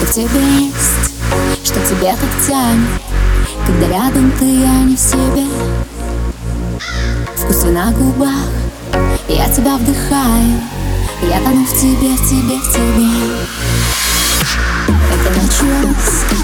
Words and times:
Что-то 0.00 0.12
в 0.12 0.14
тебе 0.14 0.64
есть, 0.66 1.12
что 1.62 1.74
тебе 1.80 2.12
так 2.12 2.46
тянет 2.46 2.88
Когда 3.66 3.88
рядом 3.88 4.32
ты, 4.38 4.64
а 4.64 4.84
не 4.84 4.96
в 4.96 4.98
себе. 4.98 5.46
Вкус 7.36 7.64
на 7.64 7.92
губах, 7.92 8.48
я 9.28 9.48
тебя 9.50 9.76
вдыхаю 9.76 10.60
Я 11.22 11.40
тону 11.40 11.66
в 11.66 11.78
тебе, 11.78 12.16
в 12.16 12.28
тебе, 12.28 12.58
в 12.58 12.72
тебе. 12.72 13.10
Это 14.88 15.42
началось, 15.42 16.39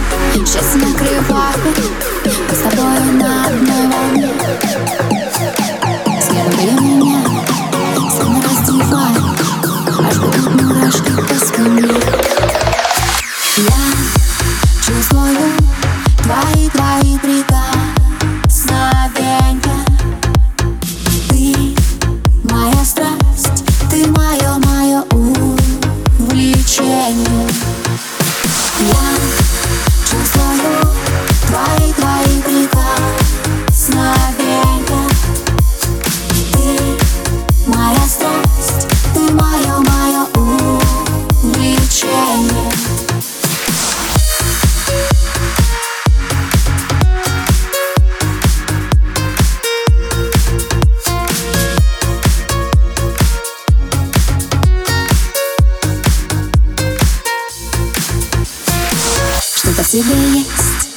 тебе 59.96 60.40
есть, 60.40 60.90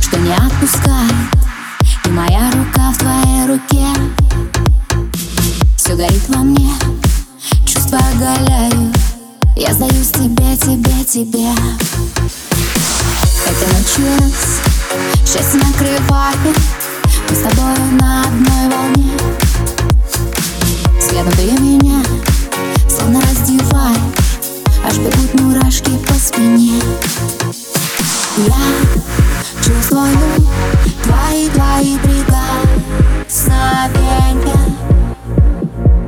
что 0.00 0.16
не 0.18 0.32
отпускает 0.32 1.12
И 2.06 2.08
моя 2.08 2.50
рука 2.52 2.90
в 2.90 2.96
твоей 2.96 3.46
руке. 3.46 3.86
Все 5.76 5.94
горит 5.94 6.22
во 6.28 6.38
мне, 6.38 6.72
чувства 7.66 7.98
оголяю 7.98 8.92
Я 9.56 9.74
сдаюсь 9.74 10.08
тебе, 10.08 10.56
тебе, 10.56 11.04
тебе. 11.04 11.50
Это 13.46 13.66
началось, 13.74 14.60
счастье 15.26 15.60
накрывает. 15.60 16.38
Мы 17.28 17.36
с 17.36 17.40
тобой 17.40 17.76
на 18.00 18.22
одной 18.22 18.70
волне 18.70 19.35
склоню 29.96 30.36
твои, 31.04 31.48
твои 31.48 31.96
прикосновения 31.98 34.60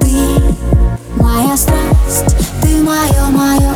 Ты 0.01 0.43
моя 1.17 1.57
страсть, 1.57 2.37
ты 2.61 2.83
мое, 2.83 3.25
мое 3.31 3.68